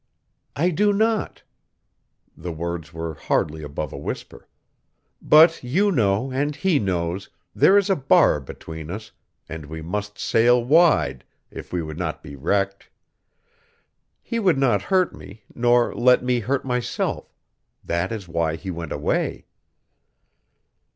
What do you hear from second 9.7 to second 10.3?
must